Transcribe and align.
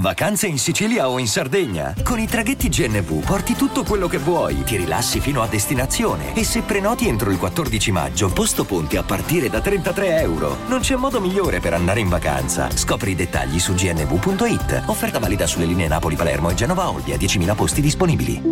Vacanze 0.00 0.46
in 0.46 0.58
Sicilia 0.58 1.10
o 1.10 1.18
in 1.18 1.26
Sardegna? 1.26 1.94
Con 2.02 2.18
i 2.18 2.26
traghetti 2.26 2.70
GNV 2.70 3.22
porti 3.22 3.52
tutto 3.52 3.84
quello 3.84 4.08
che 4.08 4.16
vuoi, 4.16 4.62
ti 4.62 4.78
rilassi 4.78 5.20
fino 5.20 5.42
a 5.42 5.46
destinazione 5.46 6.34
e 6.34 6.42
se 6.42 6.62
prenoti 6.62 7.06
entro 7.06 7.30
il 7.30 7.36
14 7.36 7.92
maggio, 7.92 8.32
posto 8.32 8.64
ponti 8.64 8.96
a 8.96 9.02
partire 9.02 9.50
da 9.50 9.60
33 9.60 10.20
euro. 10.20 10.56
Non 10.68 10.80
c'è 10.80 10.96
modo 10.96 11.20
migliore 11.20 11.60
per 11.60 11.74
andare 11.74 12.00
in 12.00 12.08
vacanza. 12.08 12.70
Scopri 12.70 13.10
i 13.10 13.14
dettagli 13.14 13.58
su 13.58 13.74
gnv.it. 13.74 14.84
Offerta 14.86 15.18
valida 15.18 15.46
sulle 15.46 15.66
linee 15.66 15.88
Napoli-Palermo 15.88 16.48
e 16.48 16.54
Genova-Olbia, 16.54 17.16
10.000 17.16 17.54
posti 17.54 17.82
disponibili. 17.82 18.42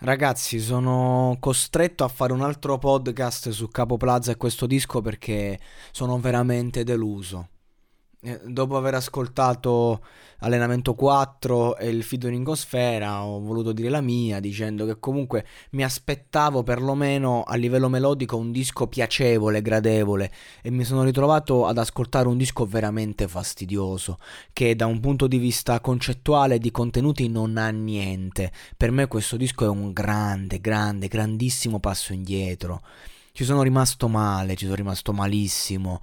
Ragazzi, 0.00 0.58
sono 0.58 1.36
costretto 1.38 2.02
a 2.02 2.08
fare 2.08 2.32
un 2.32 2.42
altro 2.42 2.76
podcast 2.78 3.50
su 3.50 3.68
Capo 3.68 3.96
Plaza 3.96 4.32
e 4.32 4.36
questo 4.36 4.66
disco 4.66 5.00
perché 5.00 5.60
sono 5.92 6.18
veramente 6.18 6.82
deluso. 6.82 7.50
Eh, 8.22 8.38
Dopo 8.44 8.76
aver 8.76 8.94
ascoltato 8.94 10.04
Allenamento 10.40 10.94
4 10.94 11.76
e 11.78 11.88
il 11.88 12.02
featuring 12.02 12.44
con 12.44 12.56
Sfera, 12.56 13.24
ho 13.24 13.40
voluto 13.40 13.72
dire 13.72 13.88
la 13.88 14.02
mia, 14.02 14.40
dicendo 14.40 14.84
che 14.84 14.98
comunque 14.98 15.46
mi 15.70 15.84
aspettavo 15.84 16.62
perlomeno 16.62 17.42
a 17.42 17.54
livello 17.56 17.88
melodico 17.88 18.36
un 18.36 18.52
disco 18.52 18.86
piacevole, 18.88 19.62
gradevole, 19.62 20.30
e 20.62 20.70
mi 20.70 20.84
sono 20.84 21.02
ritrovato 21.02 21.66
ad 21.66 21.78
ascoltare 21.78 22.28
un 22.28 22.36
disco 22.36 22.66
veramente 22.66 23.26
fastidioso, 23.26 24.18
che 24.52 24.76
da 24.76 24.84
un 24.86 25.00
punto 25.00 25.26
di 25.26 25.38
vista 25.38 25.80
concettuale 25.80 26.58
di 26.58 26.70
contenuti 26.70 27.28
non 27.28 27.56
ha 27.56 27.70
niente. 27.70 28.52
Per 28.76 28.90
me 28.90 29.06
questo 29.06 29.36
disco 29.38 29.64
è 29.64 29.68
un 29.68 29.92
grande, 29.92 30.60
grande, 30.60 31.08
grandissimo 31.08 31.80
passo 31.80 32.12
indietro. 32.12 32.82
Ci 33.40 33.46
sono 33.46 33.62
rimasto 33.62 34.06
male, 34.06 34.54
ci 34.54 34.64
sono 34.64 34.76
rimasto 34.76 35.14
malissimo, 35.14 36.02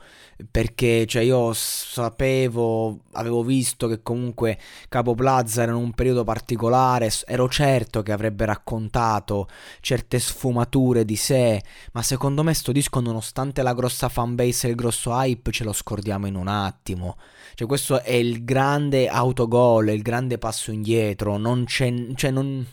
perché 0.49 1.05
cioè 1.05 1.21
io 1.21 1.53
sapevo, 1.53 3.01
avevo 3.11 3.43
visto 3.43 3.87
che 3.87 4.01
comunque 4.01 4.57
Capo 4.89 5.13
Plaza 5.13 5.61
era 5.61 5.71
in 5.71 5.77
un 5.77 5.91
periodo 5.91 6.23
particolare, 6.23 7.11
ero 7.27 7.47
certo 7.47 8.01
che 8.01 8.11
avrebbe 8.11 8.45
raccontato 8.45 9.47
certe 9.81 10.17
sfumature 10.17 11.05
di 11.05 11.15
sé, 11.15 11.61
ma 11.91 12.01
secondo 12.01 12.41
me 12.41 12.55
sto 12.55 12.71
disco 12.71 13.01
nonostante 13.01 13.61
la 13.61 13.75
grossa 13.75 14.09
fanbase 14.09 14.65
e 14.65 14.69
il 14.71 14.75
grosso 14.75 15.11
hype 15.11 15.51
ce 15.51 15.63
lo 15.63 15.73
scordiamo 15.73 16.25
in 16.25 16.33
un 16.33 16.47
attimo. 16.47 17.17
Cioè 17.53 17.67
questo 17.67 18.01
è 18.01 18.13
il 18.13 18.45
grande 18.45 19.09
autogol, 19.09 19.89
il 19.89 20.01
grande 20.01 20.39
passo 20.39 20.71
indietro, 20.71 21.37
non 21.37 21.65
c'è, 21.65 21.93
cioè 22.15 22.31
non... 22.31 22.65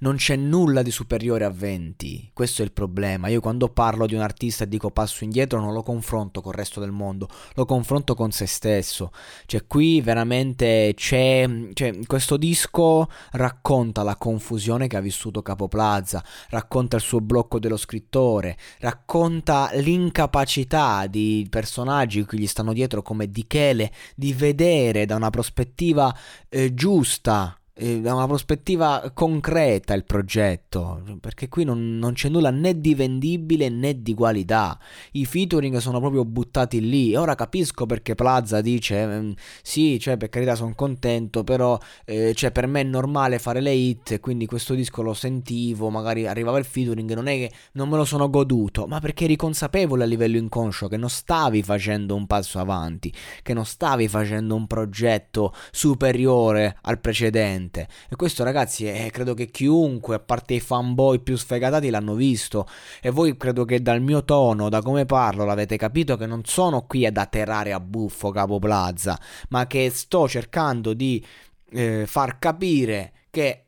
Non 0.00 0.16
c'è 0.16 0.36
nulla 0.36 0.82
di 0.82 0.90
superiore 0.90 1.44
a 1.44 1.50
20, 1.50 2.30
questo 2.32 2.62
è 2.62 2.64
il 2.64 2.72
problema. 2.72 3.28
Io 3.28 3.40
quando 3.40 3.68
parlo 3.68 4.06
di 4.06 4.14
un 4.14 4.20
artista 4.20 4.64
e 4.64 4.68
dico 4.68 4.90
passo 4.90 5.24
indietro 5.24 5.60
non 5.60 5.72
lo 5.72 5.82
confronto 5.82 6.40
col 6.40 6.54
resto 6.54 6.80
del 6.80 6.92
mondo, 6.92 7.28
lo 7.54 7.64
confronto 7.64 8.14
con 8.14 8.30
se 8.30 8.46
stesso. 8.46 9.12
Cioè 9.46 9.66
qui 9.66 10.00
veramente 10.00 10.92
c'è, 10.94 11.48
cioè, 11.72 11.98
questo 12.06 12.36
disco 12.36 13.08
racconta 13.32 14.02
la 14.02 14.16
confusione 14.16 14.86
che 14.86 14.96
ha 14.96 15.00
vissuto 15.00 15.42
Capo 15.42 15.68
Plaza, 15.68 16.24
racconta 16.50 16.96
il 16.96 17.02
suo 17.02 17.20
blocco 17.20 17.58
dello 17.58 17.76
scrittore, 17.76 18.56
racconta 18.80 19.70
l'incapacità 19.74 21.06
di 21.06 21.46
personaggi 21.48 22.24
che 22.24 22.36
gli 22.36 22.46
stanno 22.46 22.72
dietro 22.72 23.02
come 23.02 23.28
Di 23.28 23.46
Chele 23.46 23.92
di 24.14 24.32
vedere 24.32 25.06
da 25.06 25.16
una 25.16 25.30
prospettiva 25.30 26.14
eh, 26.48 26.74
giusta 26.74 27.58
eh, 27.78 28.00
da 28.00 28.14
una 28.14 28.26
prospettiva 28.26 29.10
concreta 29.12 29.92
il 29.92 30.04
progetto, 30.04 31.02
perché 31.20 31.48
qui 31.48 31.64
non, 31.64 31.98
non 31.98 32.14
c'è 32.14 32.30
nulla 32.30 32.50
né 32.50 32.80
di 32.80 32.94
vendibile 32.94 33.68
né 33.68 34.00
di 34.00 34.14
qualità. 34.14 34.78
I 35.12 35.26
featuring 35.26 35.76
sono 35.76 36.00
proprio 36.00 36.24
buttati 36.24 36.80
lì. 36.80 37.14
Ora 37.14 37.34
capisco 37.34 37.84
perché 37.84 38.14
Plaza 38.14 38.62
dice: 38.62 39.02
ehm, 39.02 39.34
Sì, 39.62 39.98
cioè, 40.00 40.16
per 40.16 40.30
carità, 40.30 40.54
sono 40.54 40.74
contento, 40.74 41.44
però 41.44 41.78
eh, 42.06 42.32
cioè, 42.34 42.50
per 42.50 42.66
me 42.66 42.80
è 42.80 42.84
normale 42.84 43.38
fare 43.38 43.60
le 43.60 43.72
hit. 43.72 44.20
Quindi 44.20 44.46
questo 44.46 44.74
disco 44.74 45.02
lo 45.02 45.12
sentivo, 45.12 45.90
magari 45.90 46.26
arrivava 46.26 46.58
il 46.58 46.64
featuring, 46.64 47.12
non 47.12 47.26
è 47.26 47.34
che 47.34 47.52
non 47.72 47.88
me 47.90 47.98
lo 47.98 48.04
sono 48.06 48.30
goduto, 48.30 48.86
ma 48.86 49.00
perché 49.00 49.24
eri 49.24 49.36
consapevole 49.36 50.04
a 50.04 50.06
livello 50.06 50.38
inconscio 50.38 50.88
che 50.88 50.96
non 50.96 51.10
stavi 51.10 51.62
facendo 51.62 52.14
un 52.14 52.26
passo 52.26 52.58
avanti, 52.58 53.12
che 53.42 53.52
non 53.52 53.66
stavi 53.66 54.08
facendo 54.08 54.54
un 54.54 54.66
progetto 54.66 55.52
superiore 55.70 56.78
al 56.82 57.00
precedente. 57.00 57.65
E 57.70 58.16
questo, 58.16 58.44
ragazzi, 58.44 58.86
è, 58.86 59.10
credo 59.10 59.34
che 59.34 59.50
chiunque, 59.50 60.14
a 60.16 60.18
parte 60.20 60.54
i 60.54 60.60
fanboy 60.60 61.20
più 61.20 61.36
sfegatati, 61.36 61.90
l'hanno 61.90 62.14
visto. 62.14 62.66
E 63.00 63.10
voi 63.10 63.36
credo 63.36 63.64
che 63.64 63.82
dal 63.82 64.00
mio 64.00 64.24
tono, 64.24 64.68
da 64.68 64.82
come 64.82 65.04
parlo, 65.06 65.44
l'avete 65.44 65.76
capito 65.76 66.16
che 66.16 66.26
non 66.26 66.42
sono 66.44 66.86
qui 66.86 67.06
ad 67.06 67.16
atterrare 67.16 67.72
a 67.72 67.80
buffo 67.80 68.30
Capo 68.30 68.58
Plaza, 68.58 69.20
ma 69.50 69.66
che 69.66 69.90
sto 69.90 70.28
cercando 70.28 70.94
di 70.94 71.24
eh, 71.70 72.04
far 72.06 72.38
capire 72.38 73.12
che 73.30 73.64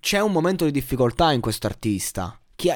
c'è 0.00 0.20
un 0.20 0.32
momento 0.32 0.64
di 0.64 0.70
difficoltà 0.70 1.32
in 1.32 1.40
questo 1.40 1.66
artista. 1.66 2.34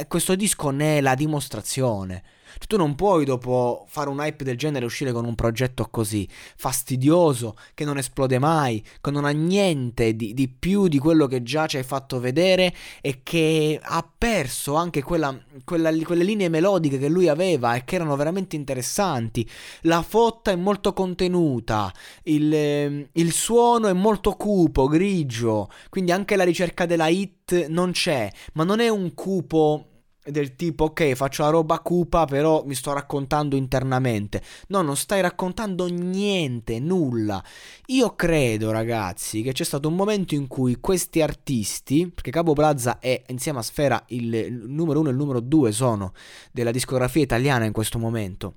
Questo 0.09 0.35
disco 0.35 0.71
ne 0.71 0.99
è 0.99 1.01
la 1.01 1.15
dimostrazione. 1.15 2.23
Cioè, 2.59 2.67
tu 2.67 2.77
non 2.77 2.95
puoi 2.95 3.25
dopo 3.25 3.85
fare 3.89 4.09
un 4.09 4.21
hype 4.21 4.45
del 4.45 4.57
genere 4.57 4.85
uscire 4.85 5.13
con 5.13 5.25
un 5.25 5.35
progetto 5.35 5.89
così 5.91 6.29
fastidioso, 6.57 7.57
che 7.75 7.85
non 7.85 7.99
esplode 7.99 8.39
mai, 8.39 8.85
che 9.01 9.11
non 9.11 9.25
ha 9.25 9.31
niente 9.31 10.15
di, 10.15 10.35
di 10.35 10.49
più 10.49 10.89
di 10.89 10.99
quello 10.99 11.27
che 11.27 11.43
già 11.43 11.67
ci 11.67 11.77
hai 11.77 11.83
fatto 11.83 12.21
vedere 12.21 12.75
e 13.01 13.21
che 13.23 13.79
ha 13.83 14.09
perso 14.17 14.75
anche 14.75 15.03
quella, 15.03 15.37
quella- 15.65 15.93
quelle 16.05 16.25
linee 16.25 16.49
melodiche 16.49 16.99
che 16.99 17.09
lui 17.09 17.29
aveva 17.29 17.75
e 17.75 17.85
che 17.85 17.97
erano 17.97 18.17
veramente 18.17 18.57
interessanti. 18.57 19.49
La 19.83 20.03
fotta 20.03 20.51
è 20.51 20.57
molto 20.57 20.93
contenuta, 20.93 21.93
il, 22.25 22.53
ehm, 22.53 23.09
il 23.13 23.33
suono 23.33 23.89
è 23.89 23.93
molto 23.93 24.33
cupo, 24.33 24.87
grigio, 24.87 25.69
quindi 25.89 26.13
anche 26.13 26.37
la 26.37 26.45
ricerca 26.45 26.87
della 26.87 27.09
hit 27.09 27.67
non 27.69 27.93
c'è, 27.93 28.31
ma 28.55 28.65
non 28.65 28.81
è 28.81 28.89
un 28.89 29.15
cupo 29.15 29.89
del 30.25 30.57
tipo 30.57 30.85
ok 30.85 31.13
faccio 31.13 31.43
la 31.43 31.51
roba 31.51 31.81
cupa 31.81 32.25
però 32.25 32.65
mi 32.65 32.75
sto 32.75 32.93
raccontando 32.93 33.57
internamente. 33.57 34.43
No 34.69 34.83
non 34.83 34.97
stai 34.97 35.21
raccontando 35.21 35.87
niente 35.87 36.79
nulla. 36.81 37.43
Io 37.87 38.15
credo 38.15 38.71
ragazzi 38.71 39.43
che 39.43 39.53
c'è 39.53 39.65
stato 39.65 39.89
un 39.89 39.95
momento 39.95 40.35
in 40.35 40.47
cui 40.47 40.79
questi 40.81 41.21
artisti 41.21 42.11
perché 42.13 42.31
Capo 42.31 42.53
Plaza 42.53 42.99
è 42.99 43.23
insieme 43.29 43.59
a 43.59 43.63
Sfera 43.63 44.03
il 44.09 44.65
numero 44.67 45.01
uno 45.01 45.09
e 45.09 45.13
il 45.13 45.19
numero 45.19 45.41
due 45.41 45.73
sono 45.73 46.13
della 46.53 46.71
discografia 46.71 47.23
italiana 47.23 47.65
in 47.65 47.73
questo 47.73 47.99
momento 47.99 48.55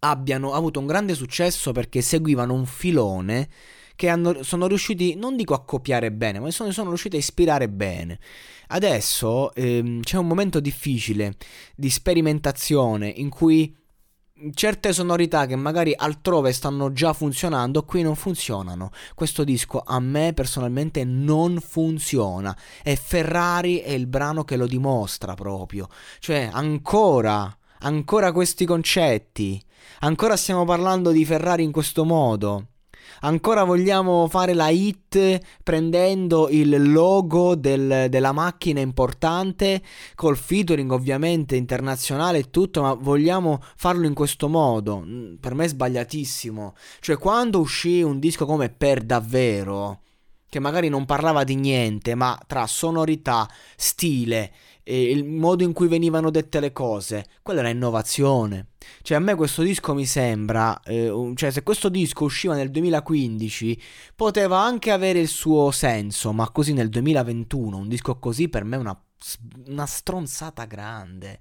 abbiano 0.00 0.52
avuto 0.52 0.78
un 0.78 0.86
grande 0.86 1.14
successo 1.14 1.72
perché 1.72 2.02
seguivano 2.02 2.52
un 2.52 2.66
filone 2.66 3.48
che 3.96 4.08
hanno- 4.08 4.42
sono 4.42 4.66
riusciti, 4.68 5.14
non 5.16 5.34
dico 5.34 5.54
a 5.54 5.64
copiare 5.64 6.12
bene, 6.12 6.38
ma 6.38 6.50
sono, 6.50 6.70
sono 6.70 6.88
riusciti 6.90 7.16
a 7.16 7.18
ispirare 7.18 7.68
bene. 7.68 8.20
Adesso 8.68 9.54
ehm, 9.54 10.02
c'è 10.02 10.18
un 10.18 10.26
momento 10.26 10.60
difficile 10.60 11.36
di 11.74 11.90
sperimentazione 11.90 13.08
in 13.08 13.28
cui 13.28 13.74
certe 14.52 14.92
sonorità 14.92 15.46
che 15.46 15.56
magari 15.56 15.94
altrove 15.96 16.52
stanno 16.52 16.92
già 16.92 17.12
funzionando, 17.12 17.84
qui 17.84 18.02
non 18.02 18.14
funzionano. 18.16 18.90
Questo 19.14 19.44
disco 19.44 19.82
a 19.84 19.98
me 19.98 20.32
personalmente 20.34 21.04
non 21.04 21.58
funziona 21.60 22.56
e 22.82 22.96
Ferrari 22.96 23.78
è 23.78 23.92
il 23.92 24.06
brano 24.06 24.44
che 24.44 24.56
lo 24.56 24.66
dimostra 24.66 25.34
proprio. 25.34 25.88
Cioè, 26.18 26.50
ancora, 26.52 27.56
ancora 27.80 28.32
questi 28.32 28.66
concetti. 28.66 29.62
Ancora 30.00 30.36
stiamo 30.36 30.64
parlando 30.64 31.10
di 31.10 31.24
Ferrari 31.24 31.62
in 31.62 31.72
questo 31.72 32.04
modo. 32.04 32.66
Ancora 33.20 33.64
vogliamo 33.64 34.28
fare 34.28 34.54
la 34.54 34.68
hit 34.68 35.38
prendendo 35.62 36.48
il 36.48 36.92
logo 36.92 37.54
del, 37.54 38.06
della 38.08 38.32
macchina 38.32 38.80
importante, 38.80 39.82
col 40.14 40.36
featuring 40.36 40.90
ovviamente 40.90 41.56
internazionale 41.56 42.38
e 42.38 42.50
tutto, 42.50 42.82
ma 42.82 42.94
vogliamo 42.94 43.60
farlo 43.76 44.06
in 44.06 44.14
questo 44.14 44.48
modo. 44.48 45.02
Mm, 45.04 45.34
per 45.36 45.54
me 45.54 45.64
è 45.64 45.68
sbagliatissimo. 45.68 46.74
Cioè, 47.00 47.18
quando 47.18 47.60
uscì 47.60 48.02
un 48.02 48.18
disco 48.18 48.46
come 48.46 48.68
Per 48.68 49.02
davvero, 49.02 50.00
che 50.56 50.62
magari 50.62 50.88
non 50.88 51.04
parlava 51.04 51.44
di 51.44 51.54
niente, 51.54 52.14
ma 52.14 52.40
tra 52.46 52.66
sonorità, 52.66 53.46
stile 53.76 54.52
e 54.82 55.10
il 55.10 55.24
modo 55.24 55.64
in 55.64 55.74
cui 55.74 55.86
venivano 55.86 56.30
dette 56.30 56.60
le 56.60 56.72
cose, 56.72 57.26
quella 57.42 57.60
era 57.60 57.68
innovazione. 57.68 58.68
Cioè, 59.02 59.18
a 59.18 59.20
me 59.20 59.34
questo 59.34 59.62
disco 59.62 59.92
mi 59.92 60.06
sembra, 60.06 60.80
eh, 60.82 61.32
cioè, 61.34 61.50
se 61.50 61.62
questo 61.62 61.90
disco 61.90 62.24
usciva 62.24 62.54
nel 62.54 62.70
2015, 62.70 63.82
poteva 64.14 64.60
anche 64.60 64.92
avere 64.92 65.18
il 65.18 65.28
suo 65.28 65.70
senso, 65.72 66.32
ma 66.32 66.48
così 66.50 66.72
nel 66.72 66.88
2021, 66.88 67.76
un 67.76 67.88
disco 67.88 68.18
così 68.18 68.48
per 68.48 68.64
me 68.64 68.76
è 68.76 68.78
una, 68.78 68.98
una 69.66 69.86
stronzata 69.86 70.64
grande. 70.64 71.38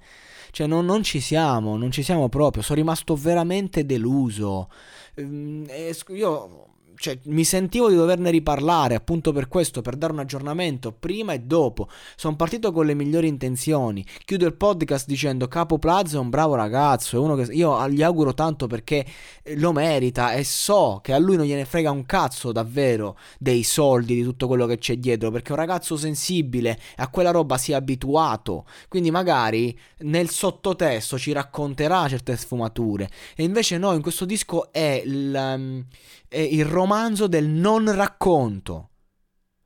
Cioè, 0.51 0.67
non, 0.67 0.83
non, 0.83 1.03
ci 1.03 1.21
siamo, 1.21 1.77
non 1.77 1.91
ci 1.91 2.03
siamo 2.03 2.27
proprio. 2.27 2.63
Sono 2.63 2.79
rimasto 2.79 3.15
veramente 3.15 3.85
deluso. 3.85 4.69
Ehm, 5.13 5.65
io 6.09 6.73
cioè, 6.97 7.19
mi 7.25 7.43
sentivo 7.43 7.89
di 7.89 7.95
doverne 7.95 8.29
riparlare 8.29 8.95
appunto 8.95 9.31
per 9.31 9.47
questo, 9.47 9.81
per 9.81 9.95
dare 9.95 10.13
un 10.13 10.19
aggiornamento 10.19 10.91
prima 10.91 11.33
e 11.33 11.39
dopo. 11.39 11.87
Sono 12.15 12.35
partito 12.35 12.71
con 12.71 12.85
le 12.85 12.93
migliori 12.93 13.27
intenzioni. 13.27 14.05
Chiudo 14.23 14.45
il 14.45 14.55
podcast 14.55 15.07
dicendo 15.07 15.47
Capo 15.47 15.77
Plaza 15.77 16.17
è 16.17 16.19
un 16.19 16.29
bravo 16.29 16.55
ragazzo, 16.55 17.17
è 17.17 17.19
uno 17.19 17.35
che 17.35 17.53
io 17.53 17.87
gli 17.89 18.01
auguro 18.01 18.33
tanto 18.33 18.67
perché 18.67 19.05
eh, 19.43 19.57
lo 19.57 19.71
merita 19.71 20.33
e 20.33 20.43
so 20.43 20.99
che 21.01 21.13
a 21.13 21.17
lui 21.17 21.35
non 21.35 21.45
gliene 21.45 21.65
frega 21.65 21.91
un 21.91 22.05
cazzo 22.05 22.51
davvero 22.51 23.17
dei 23.39 23.63
soldi, 23.63 24.15
di 24.15 24.23
tutto 24.23 24.47
quello 24.47 24.65
che 24.65 24.77
c'è 24.77 24.97
dietro, 24.97 25.31
perché 25.31 25.49
è 25.49 25.51
un 25.51 25.59
ragazzo 25.59 25.97
sensibile 25.97 26.79
a 26.97 27.09
quella 27.09 27.31
roba 27.31 27.57
si 27.57 27.71
è 27.71 27.75
abituato. 27.75 28.65
Quindi 28.87 29.11
magari 29.11 29.77
nel 29.99 30.29
sottotesto 30.29 31.17
ci 31.17 31.31
racconterà 31.31 32.07
certe 32.07 32.35
sfumature. 32.37 33.09
E 33.35 33.43
invece 33.43 33.77
no, 33.77 33.93
in 33.93 34.01
questo 34.01 34.25
disco 34.25 34.71
è 34.71 35.01
il, 35.05 35.85
è 36.27 36.39
il 36.39 36.65
romanzo 36.85 37.25
del 37.25 37.47
non 37.47 37.91
racconto. 37.95 38.89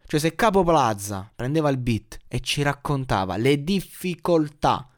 Cioè 0.06 0.19
se 0.21 0.36
Capo 0.36 0.63
Plaza 0.63 1.30
prendeva 1.36 1.69
il 1.69 1.77
beat 1.77 2.18
e 2.30 2.39
ci 2.39 2.62
raccontava 2.62 3.36
le 3.36 3.62
difficoltà 3.62 4.89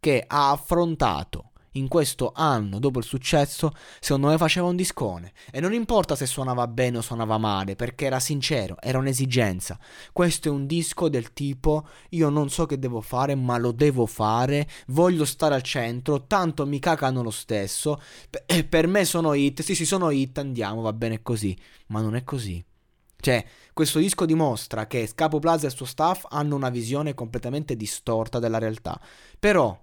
che 0.00 0.24
ha 0.26 0.50
affrontato 0.50 1.49
in 1.72 1.88
questo 1.88 2.32
anno 2.34 2.78
dopo 2.78 2.98
il 2.98 3.04
successo, 3.04 3.72
secondo 4.00 4.28
me 4.28 4.38
faceva 4.38 4.66
un 4.66 4.76
discone. 4.76 5.32
E 5.50 5.60
non 5.60 5.72
importa 5.72 6.16
se 6.16 6.26
suonava 6.26 6.66
bene 6.66 6.98
o 6.98 7.02
suonava 7.02 7.38
male, 7.38 7.76
perché 7.76 8.06
era 8.06 8.20
sincero, 8.20 8.76
era 8.80 8.98
un'esigenza. 8.98 9.78
Questo 10.12 10.48
è 10.48 10.50
un 10.50 10.66
disco 10.66 11.08
del 11.08 11.32
tipo 11.32 11.88
io 12.10 12.28
non 12.28 12.50
so 12.50 12.66
che 12.66 12.78
devo 12.78 13.00
fare, 13.00 13.34
ma 13.34 13.58
lo 13.58 13.72
devo 13.72 14.06
fare, 14.06 14.68
voglio 14.88 15.24
stare 15.24 15.54
al 15.54 15.62
centro, 15.62 16.26
tanto 16.26 16.66
mi 16.66 16.78
cacano 16.78 17.22
lo 17.22 17.30
stesso. 17.30 18.00
Per 18.68 18.86
me 18.86 19.04
sono 19.04 19.34
hit, 19.34 19.62
sì 19.62 19.74
sì 19.74 19.84
sono 19.84 20.10
hit, 20.10 20.38
andiamo, 20.38 20.80
va 20.80 20.92
bene 20.92 21.22
così. 21.22 21.56
Ma 21.86 22.00
non 22.00 22.16
è 22.16 22.24
così. 22.24 22.64
Cioè, 23.20 23.44
questo 23.74 23.98
disco 23.98 24.24
dimostra 24.24 24.86
che 24.86 25.06
Scapo 25.06 25.38
Plaza 25.38 25.64
e 25.64 25.68
il 25.68 25.74
suo 25.74 25.84
staff 25.84 26.24
hanno 26.30 26.56
una 26.56 26.70
visione 26.70 27.14
completamente 27.14 27.76
distorta 27.76 28.38
della 28.38 28.58
realtà. 28.58 28.98
Però 29.38 29.78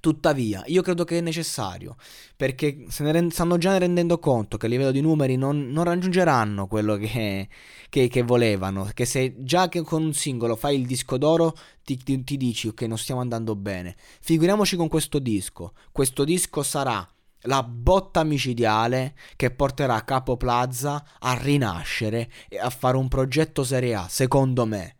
Tuttavia, 0.00 0.62
io 0.66 0.80
credo 0.82 1.02
che 1.02 1.18
è 1.18 1.20
necessario, 1.20 1.96
perché 2.36 2.86
se 2.88 3.02
ne 3.02 3.10
rend- 3.10 3.32
stanno 3.32 3.58
già 3.58 3.76
rendendo 3.78 4.20
conto 4.20 4.56
che 4.56 4.66
a 4.66 4.68
livello 4.68 4.92
di 4.92 5.00
numeri 5.00 5.36
non, 5.36 5.70
non 5.70 5.82
raggiungeranno 5.82 6.68
quello 6.68 6.96
che, 6.96 7.48
che, 7.88 8.06
che, 8.06 8.22
volevano, 8.22 8.88
che 8.94 9.04
se 9.04 9.34
già 9.38 9.68
che 9.68 9.82
con 9.82 10.04
un 10.04 10.14
singolo 10.14 10.54
fai 10.54 10.78
il 10.78 10.86
disco 10.86 11.18
d'oro 11.18 11.56
ti, 11.82 11.96
ti, 11.96 12.22
ti 12.22 12.36
dici 12.36 12.72
che 12.74 12.86
non 12.86 12.96
stiamo 12.96 13.20
andando 13.20 13.56
bene, 13.56 13.96
figuriamoci 14.20 14.76
con 14.76 14.86
questo 14.86 15.18
disco, 15.18 15.72
questo 15.90 16.22
disco 16.22 16.62
sarà 16.62 17.06
la 17.42 17.64
botta 17.64 18.22
micidiale 18.22 19.16
che 19.34 19.50
porterà 19.50 20.04
Capo 20.04 20.36
Plaza 20.36 21.04
a 21.18 21.34
rinascere 21.34 22.30
e 22.48 22.58
a 22.58 22.70
fare 22.70 22.96
un 22.96 23.08
progetto 23.08 23.64
Serie 23.64 23.94
A, 23.94 24.06
secondo 24.08 24.64
me, 24.64 24.96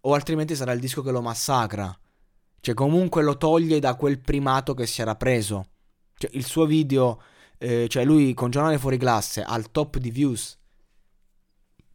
o 0.00 0.14
altrimenti 0.14 0.56
sarà 0.56 0.72
il 0.72 0.80
disco 0.80 1.02
che 1.02 1.12
lo 1.12 1.22
massacra 1.22 1.96
cioè, 2.60 2.74
comunque 2.74 3.22
lo 3.22 3.36
toglie 3.36 3.78
da 3.78 3.94
quel 3.94 4.18
primato 4.18 4.74
che 4.74 4.86
si 4.86 5.00
era 5.00 5.14
preso. 5.14 5.68
Cioè, 6.14 6.30
il 6.34 6.44
suo 6.44 6.66
video, 6.66 7.22
eh, 7.58 7.86
cioè 7.88 8.04
lui 8.04 8.34
con 8.34 8.50
giornale 8.50 8.78
fuori 8.78 8.98
classe 8.98 9.42
al 9.42 9.70
top 9.70 9.98
di 9.98 10.10
views, 10.10 10.58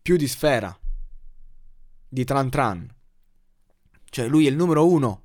più 0.02 0.16
di 0.16 0.28
sfera, 0.28 0.78
di 2.08 2.24
Tran 2.24 2.50
Tran. 2.50 2.96
Cioè, 4.10 4.28
lui 4.28 4.46
è 4.46 4.50
il 4.50 4.56
numero 4.56 4.88
uno. 4.88 5.22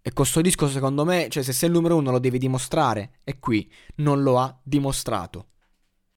E 0.00 0.12
questo 0.12 0.40
disco, 0.40 0.68
secondo 0.68 1.04
me, 1.04 1.28
cioè, 1.28 1.42
se 1.42 1.52
sei 1.52 1.68
il 1.68 1.74
numero 1.74 1.96
uno 1.96 2.10
lo 2.10 2.18
devi 2.18 2.38
dimostrare. 2.38 3.18
E 3.24 3.38
qui 3.38 3.70
non 3.96 4.22
lo 4.22 4.38
ha 4.38 4.58
dimostrato. 4.62 5.48